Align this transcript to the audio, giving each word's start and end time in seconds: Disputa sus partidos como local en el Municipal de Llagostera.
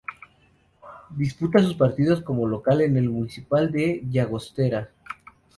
Disputa 1.15 1.59
sus 1.61 1.75
partidos 1.75 2.21
como 2.23 2.47
local 2.47 2.81
en 2.81 2.97
el 2.97 3.07
Municipal 3.11 3.71
de 3.71 4.01
Llagostera. 4.09 4.89